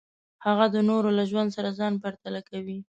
[0.45, 2.77] هغه د نورو له ژوند سره ځان پرتله کوي.